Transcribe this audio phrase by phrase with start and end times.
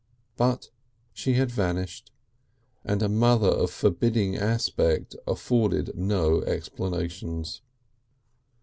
[0.35, 0.69] But
[1.13, 2.11] she had vanished,
[2.83, 7.61] and a mother of forbidding aspect afforded no explanations.